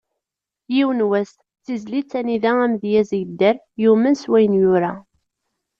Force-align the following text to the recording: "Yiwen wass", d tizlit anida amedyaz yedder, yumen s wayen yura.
"Yiwen 0.73 1.01
wass", 1.09 1.31
d 1.37 1.41
tizlit 1.63 2.11
anida 2.19 2.51
amedyaz 2.65 3.11
yedder, 3.19 3.55
yumen 3.83 4.15
s 4.21 4.23
wayen 4.29 4.53
yura. 4.61 4.91